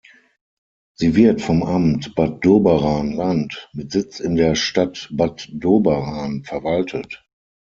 Sie 0.95 1.15
wird 1.15 1.41
vom 1.43 1.61
Amt 1.61 2.15
Bad 2.15 2.43
Doberan-Land 2.43 3.69
mit 3.73 3.91
Sitz 3.91 4.19
in 4.19 4.33
der 4.33 4.55
Stadt 4.55 5.07
Bad 5.13 5.47
Doberan 5.51 6.43
verwaltet. 6.43 7.23